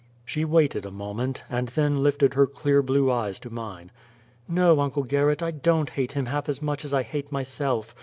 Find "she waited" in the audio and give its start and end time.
0.25-0.83